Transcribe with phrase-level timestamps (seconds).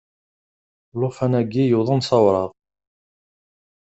[0.99, 2.49] Llufan-agi yuḍen sawraɣ.